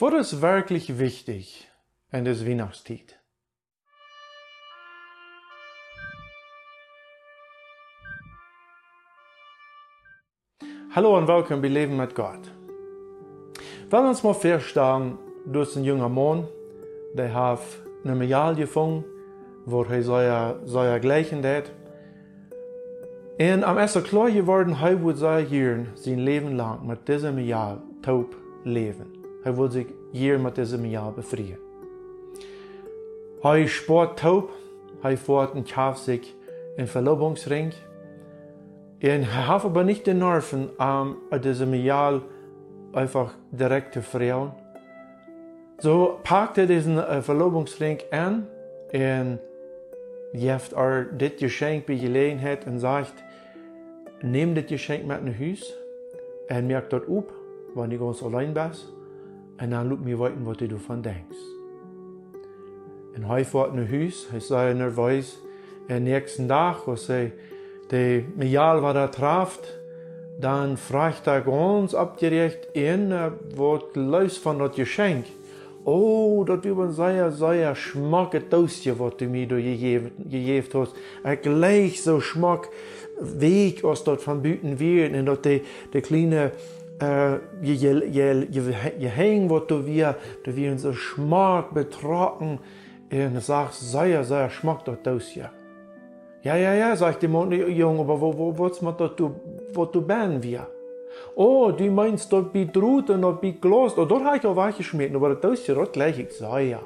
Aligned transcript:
Was 0.00 0.32
ist 0.32 0.42
wirklich 0.42 0.98
wichtig 0.98 1.70
in 2.10 2.24
der 2.24 2.34
Weihnachtszeit? 2.44 3.16
Hallo 10.92 11.16
und 11.16 11.28
willkommen 11.28 11.62
bei 11.62 11.68
Leben 11.68 11.96
mit 11.96 12.12
Gott. 12.16 12.40
Wenn 13.88 14.06
uns 14.06 14.24
mal 14.24 14.34
vorstellen, 14.34 15.16
du 15.46 15.60
bist 15.60 15.76
ein 15.76 15.84
junger 15.84 16.08
Mann, 16.08 16.48
der 17.12 17.32
hat 17.32 17.60
eine 18.02 18.16
Medaille 18.16 18.56
gefunden, 18.56 19.04
wo 19.64 19.84
er 19.84 20.02
seine, 20.02 20.60
seine 20.64 20.98
gleichen 20.98 21.46
hat. 21.46 21.70
Und 23.38 23.62
am 23.62 23.78
ersten 23.78 24.02
klar 24.02 24.28
geworden, 24.28 24.76
er 24.82 25.00
wird 25.04 25.18
sein 25.18 25.92
sein 25.94 26.18
Leben 26.18 26.56
lang 26.56 26.84
mit 26.84 27.06
diesem 27.06 27.36
Medaille 27.36 27.80
taub 28.02 28.34
leben. 28.64 29.13
Hij 29.44 29.54
wil 29.54 29.70
zich 29.70 29.86
hier 30.10 30.40
met 30.40 30.54
deze 30.54 30.88
jaar 30.88 31.12
befrieden. 31.12 31.58
Hij 33.40 33.66
sport 33.66 34.16
taub, 34.16 34.50
hij 35.00 35.16
voert 35.16 35.52
en 35.52 35.64
kauft 35.64 36.00
sich 36.00 36.34
een 36.76 36.88
Verlobungsring. 36.88 37.72
Und 39.00 39.10
hij 39.10 39.42
hat 39.42 39.64
aber 39.64 39.84
nicht 39.84 40.06
den 40.06 40.18
Nerven, 40.18 40.70
um 40.78 41.16
diesem 41.42 41.74
Jahr 41.74 42.22
einfach 42.92 43.34
direkt 43.50 43.92
zu 43.92 44.02
frauen. 44.02 44.52
So 45.78 46.18
packt 46.22 46.56
er 46.56 46.66
diesen 46.66 46.96
uh, 46.96 47.20
Verlobungsring 47.20 48.00
an 48.10 48.46
und 48.92 49.38
geeft 50.32 50.72
er 50.72 51.04
dit 51.04 51.36
Geschenk 51.38 51.86
bei 51.86 51.96
Gelegenheit 51.96 52.66
und 52.66 52.78
sagt, 52.78 53.12
neem 54.22 54.54
dit 54.54 54.68
Geschenk 54.68 55.06
mit 55.06 55.22
nach 55.22 55.38
Haus 55.38 55.74
und 56.48 56.66
merkt 56.66 56.92
dort 56.92 57.08
op, 57.08 57.30
wann 57.74 57.90
du 57.90 57.98
ganz 57.98 58.22
allein 58.22 58.54
bist. 58.54 58.94
En 59.56 59.70
dan 59.70 59.88
laat 59.88 60.00
me 60.00 60.16
weten 60.16 60.42
wat 60.42 60.58
je 60.58 60.66
ervan 60.66 61.00
denkt. 61.00 61.36
En 63.12 63.24
hij 63.24 63.44
gaat 63.44 63.74
naar 63.74 63.88
huis, 63.88 64.26
hij 64.30 64.40
zei 64.40 64.74
nerveus. 64.74 65.38
En 65.86 66.02
nächsten 66.02 66.46
dag, 66.46 66.86
als 66.86 67.06
hij 67.06 67.34
de 67.86 68.24
Mijal 68.34 68.80
wat 68.80 68.94
er 68.94 69.08
treft, 69.08 69.78
dan 70.38 70.78
vraagt 70.78 71.24
hij 71.24 71.42
ganz 71.42 71.94
abgerecht 71.94 72.68
in, 72.72 73.12
wat 73.54 73.84
luist 73.92 74.38
van 74.38 74.58
dat 74.58 74.74
geschenk. 74.74 75.26
Oh, 75.82 76.46
dat 76.46 76.64
was 76.64 76.86
een 76.86 76.92
zeer, 76.92 77.30
zeer 77.30 77.76
schmakke 77.76 78.48
toastje 78.48 78.96
wat 78.96 79.18
du 79.18 79.28
mir 79.28 79.48
gegeven 80.30 80.78
hast. 80.78 80.96
Er 81.22 81.36
gleich 81.36 81.96
so 81.96 82.20
schmack 82.20 82.68
weg, 83.38 83.82
als 83.82 84.04
dat 84.04 84.22
van 84.22 84.40
buiten 84.40 84.76
weer. 84.76 85.12
En 85.12 85.24
dat 85.24 85.42
de, 85.42 85.62
de 85.90 86.00
kleine 86.00 86.50
je, 87.00 88.08
je, 88.12 88.46
je, 88.50 88.74
je 88.98 89.08
hängen, 89.08 89.48
wat 89.48 89.68
du 89.68 89.84
wir, 89.84 90.16
du 90.42 90.54
wir 90.54 90.78
so 90.78 90.92
schmack 90.92 91.74
betrachten, 91.74 92.58
und 93.10 93.40
sagst, 93.42 93.92
sehr, 93.92 94.24
sehr 94.24 94.50
schmack 94.50 94.84
dort 94.84 95.06
aus 95.06 95.28
hier. 95.28 95.50
Ja, 96.42 96.56
ja, 96.56 96.74
ja, 96.74 96.96
sagt 96.96 97.22
die 97.22 97.26
Junge, 97.26 98.00
aber 98.00 98.20
wo, 98.20 98.36
wo, 98.36 98.58
was 98.58 98.82
man 98.82 98.96
dort, 98.96 99.20
wo 99.72 99.84
du 99.86 100.02
ben 100.02 100.42
wir? 100.42 100.66
Oh, 101.36 101.70
du 101.70 101.90
meinst 101.90 102.32
dort 102.32 102.52
bei 102.52 102.64
Drut 102.64 103.08
und 103.10 103.22
dort 103.22 103.40
bei 103.40 103.52
Glas, 103.52 103.96
oh, 103.96 104.04
dort 104.04 104.24
habe 104.24 104.36
ich 104.36 104.46
auch 104.46 104.56
welche 104.56 104.78
geschmiert, 104.78 105.14
aber 105.14 105.42
ist 105.52 105.66
ja 105.66 105.74
dort 105.74 105.92
gleich, 105.92 106.18
ich 106.18 106.40
ja. 106.40 106.80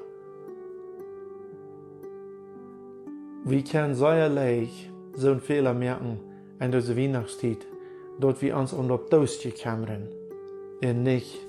Wie 3.45 3.65
kann 3.65 3.95
sehr 3.95 4.29
leicht 4.29 4.91
so 5.15 5.31
einen 5.31 5.41
Fehler 5.41 5.75
merken 5.75 6.21
in 6.61 6.71
dieser 6.71 6.97
Weihnachtszeit? 6.97 7.67
Dat 8.19 8.39
vi 8.39 8.53
ons 8.53 8.73
onder 8.73 9.05
toastjekammeren 9.09 10.11
en 10.81 11.03
niet 11.03 11.47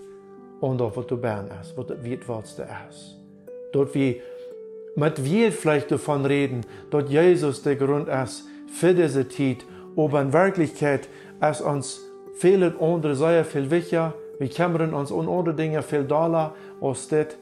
onder 0.60 0.90
wat 0.94 1.08
du 1.08 1.16
bent 1.16 1.52
is, 1.62 1.74
wat 1.76 1.90
het 1.90 2.02
wichtigste 2.02 2.68
is. 2.90 3.18
Dat 3.72 3.94
wir 3.94 4.22
mit 4.96 5.24
wir 5.24 5.52
vielleicht 5.52 5.90
davon 5.90 6.26
reden, 6.26 6.64
dass 6.90 7.10
Jesus 7.10 7.62
der 7.62 7.76
Grund 7.76 8.08
ist 8.08 8.44
für 8.68 8.94
diese 8.94 9.28
Zeit, 9.28 9.66
aber 9.96 10.22
in 10.22 10.34
Wirklichkeit 10.34 11.08
ist 11.50 11.62
uns 11.62 12.02
viele 12.34 12.74
andere 12.80 13.16
sehr 13.16 13.46
viel 13.46 13.70
wichtiger. 13.70 14.14
Wir 14.40 14.50
kümmern 14.50 14.94
uns 14.94 15.12
um 15.12 15.30
andere 15.30 15.56
Dinge 15.56 15.82
viel 15.82 16.04
doller 16.04 16.54
als 16.82 17.08
das. 17.08 17.38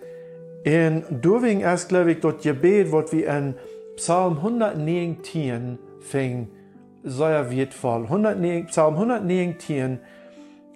Und 0.65 1.05
deswegen 1.09 1.61
ist, 1.61 1.89
glaube 1.89 2.11
ich, 2.11 2.19
das 2.19 2.41
Gebet, 2.41 2.91
was 2.91 3.11
wir 3.11 3.27
in 3.27 3.55
Psalm 3.95 4.37
119 4.37 5.77
fingen, 5.99 6.49
sehr 7.07 7.49
wertvoll. 7.49 8.03
109, 8.03 8.67
Psalm 8.67 8.95
119, 8.95 9.99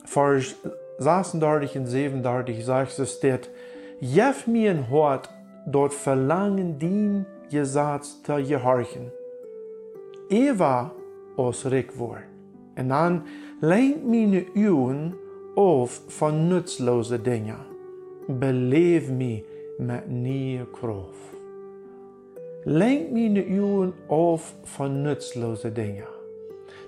Vers 0.05 0.55
36 0.97 1.77
und 1.77 1.85
37 1.87 2.65
sagt 2.65 2.99
es 2.99 3.19
dort, 3.19 3.49
Jef 3.99 4.47
mir 4.47 4.71
ein 4.71 4.89
Hort, 4.89 5.29
dort 5.67 5.93
verlangen 5.93 6.79
din 6.79 7.25
Gesatz 7.51 8.23
zu 8.23 8.43
gehorchen. 8.43 9.11
Eva 10.29 10.91
aus 11.37 11.65
Rickwort. 11.65 12.23
Und 12.77 12.89
dann 12.89 13.25
lenkt 13.59 14.07
meine 14.07 14.45
Augen 14.55 15.13
auf 15.55 16.01
von 16.07 16.49
nutzlosen 16.49 17.23
Dingen. 17.23 17.59
Beleef 18.27 19.09
mich 19.09 19.43
mit 19.77 20.07
nieuwe 20.09 20.65
Kraft. 20.71 21.35
Lenk 22.63 23.11
meine 23.11 23.41
Augen 23.41 23.93
auf 24.07 24.55
von 24.63 25.03
nutzlosen 25.03 25.73
Dingen. 25.73 26.20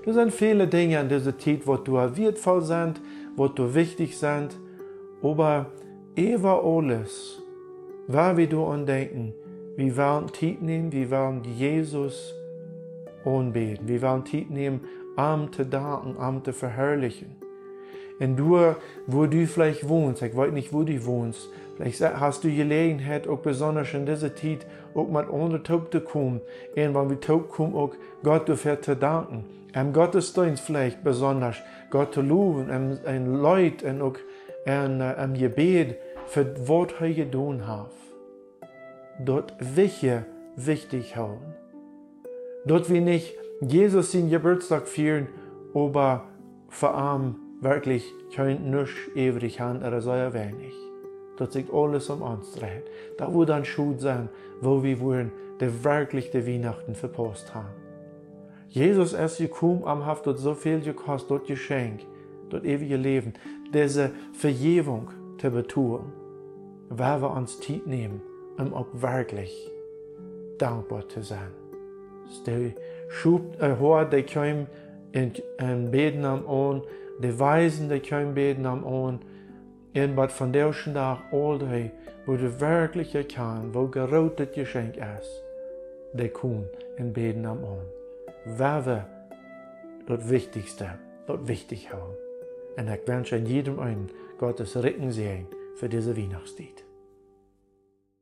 Das 0.06 0.16
sind 0.16 0.34
viele 0.34 0.68
Dinge 0.68 1.00
in 1.00 1.10
dieser 1.10 1.38
Zeit, 1.38 1.66
wo 1.66 1.78
du 1.78 1.94
wertvoll 1.94 2.62
sind, 2.62 3.02
wo 3.36 3.48
du 3.48 3.74
wichtig 3.74 4.18
sind. 4.18 4.58
Aber 5.22 5.68
über 6.16 6.64
alles, 6.64 7.42
weil 8.08 8.38
wir 8.38 8.48
du 8.48 8.66
andenken, 8.66 9.34
wir 9.78 9.98
wollen 9.98 10.28
Zeit 10.34 10.62
nehmen, 10.62 10.92
wir 10.92 11.10
wollen 11.10 11.44
Jesus 11.44 12.36
anbeten. 13.26 13.88
Wir 13.88 14.02
wollen 14.02 14.26
Zeit 14.26 14.50
nehmen, 14.50 14.82
am 15.16 15.52
zu 15.52 15.66
danken, 15.66 16.18
am 16.18 16.44
zu 16.44 16.54
verherrlichen. 16.54 17.43
Und 18.20 18.38
du, 18.38 18.76
wo 19.08 19.26
du 19.26 19.48
vielleicht 19.48 19.88
wohnst, 19.88 20.22
ich 20.22 20.36
weiß 20.36 20.52
nicht, 20.52 20.72
wo 20.72 20.84
du 20.84 21.06
wohnst, 21.06 21.50
vielleicht 21.76 22.02
hast 22.02 22.44
du 22.44 22.50
Gelegenheit, 22.50 23.28
auch 23.28 23.40
besonders 23.40 23.94
in 23.94 24.06
dieser 24.06 24.36
Zeit, 24.36 24.66
auch 24.94 25.08
mit 25.08 25.30
anderen 25.30 25.64
Taub 25.64 25.92
zu 25.92 26.02
kommen. 26.02 26.42
Und 26.76 26.96
wenn 26.96 27.10
wir 27.10 27.20
taub 27.20 27.50
kommen, 27.50 27.76
auch 27.76 27.92
Gott 28.24 28.48
dafür 28.48 28.82
zu 28.82 28.96
danken. 28.96 29.46
Am 29.74 29.92
Gottesdienst 29.92 30.64
vielleicht 30.64 31.04
besonders 31.04 31.58
Gott 31.90 32.14
zu 32.14 32.22
loben, 32.22 32.70
am 33.06 33.42
Leid 33.42 33.82
und 33.82 34.02
auch 34.04 34.16
ein, 34.66 35.02
am 35.02 35.34
Gebet 35.34 35.98
für 36.28 36.56
was 36.68 36.90
er 37.00 37.14
getan 37.14 37.68
hat. 37.68 37.90
Dort 39.20 39.54
wichtig, 39.60 40.22
wichtig 40.56 41.16
haben. 41.16 41.56
Dort 42.66 42.90
wir 42.90 43.02
nicht 43.02 43.36
Jesus 43.62 44.12
den 44.12 44.30
Geburtstag 44.30 44.88
feiern, 44.88 45.28
aber 45.74 46.26
vor 46.70 46.96
allem 46.96 47.36
wirklich 47.64 48.14
kein 48.36 48.70
nicht 48.70 49.16
ewig 49.16 49.60
haben, 49.60 49.80
oder 49.80 50.02
sehr 50.02 50.34
wenig. 50.34 50.74
Dort 51.38 51.52
sich 51.52 51.72
alles 51.74 52.10
um 52.10 52.22
uns 52.22 52.54
dreht. 52.54 52.84
Da 53.18 53.34
wo 53.34 53.46
dann 53.46 53.66
Schuld 53.66 54.02
sein, 54.02 54.30
wo 54.62 54.84
wir 54.84 55.00
wollen, 55.00 55.32
der 55.60 55.84
wirklich 55.84 56.32
die 56.32 56.46
Weihnachten 56.46 56.96
verpasst 56.96 57.54
haben. 57.56 57.70
Jesus 58.70 59.14
ist 59.14 59.38
gekommen 59.38 59.84
am 59.86 60.06
Haft 60.06 60.26
dort 60.26 60.40
so 60.40 60.56
viel 60.56 60.82
gekostet, 60.82 61.32
dort 61.32 61.48
Geschenk, 61.48 62.02
dort 62.50 62.66
ewige 62.66 62.98
Leben, 62.98 63.34
diese 63.74 64.12
Vergebung 64.34 65.10
zu 65.40 65.52
betun, 65.52 66.12
weil 66.90 67.22
wir 67.22 67.32
uns 67.32 67.60
Zeit 67.60 67.86
nehmen, 67.86 68.22
um 68.58 68.74
auch 68.74 68.88
wirklich 68.94 69.72
dankbar 70.58 71.08
zu 71.10 71.22
sein. 71.22 71.52
Die 72.48 72.74
Schub, 73.10 73.62
äh, 73.62 73.76
Hort, 73.80 74.14
die 74.14 74.24
kommen 74.24 74.68
in, 75.12 75.34
in 75.60 75.92
Beten 75.92 76.26
am 76.26 76.46
Die 77.20 77.40
Weisen, 77.40 77.90
die 77.90 78.00
kommen 78.00 78.34
beten 78.34 78.66
am 78.66 78.84
Ohren, 78.84 79.20
und 79.96 80.18
was 80.18 80.34
von 80.34 80.52
der 80.52 80.72
Tag 80.72 81.20
all 81.32 81.60
day, 81.60 81.92
wo 82.26 82.36
du 82.36 82.60
wirklich 82.60 83.14
erkennst, 83.14 83.74
wo 83.74 83.88
gerotet 83.88 84.54
Geschenk 84.54 84.98
ist, 84.98 85.44
die 86.14 86.30
kommen 86.30 86.68
in 86.98 87.14
Beten 87.14 87.46
am 87.46 87.64
Ohren 87.64 88.04
waar 88.46 89.08
das 90.08 90.30
Wichtigste, 90.30 91.00
das 91.28 91.48
wichtig 91.48 91.92
haben. 91.92 92.16
Und 92.78 92.90
ich 92.90 93.08
wünsche 93.08 93.38
jedem 93.38 93.80
einen 93.80 94.10
Gottes 94.38 94.76
Rücken 94.76 95.12
sehen 95.12 95.48
für 95.76 95.90
diese 95.90 96.18
Weihnachtszeit. 96.18 96.84